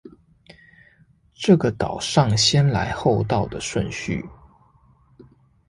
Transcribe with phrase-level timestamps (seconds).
[1.35, 4.25] 這個島上先來後到的順序